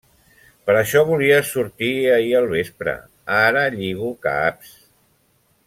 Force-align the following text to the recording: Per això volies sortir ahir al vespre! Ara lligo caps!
Per 0.69 0.75
això 0.77 1.01
volies 1.09 1.51
sortir 1.57 1.89
ahir 2.13 2.33
al 2.39 2.49
vespre! 2.55 2.97
Ara 3.37 3.63
lligo 3.77 4.11
caps! 4.29 4.77